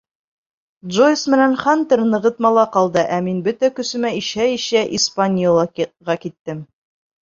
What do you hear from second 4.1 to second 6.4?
ишә-ишә, «Испаньола»ға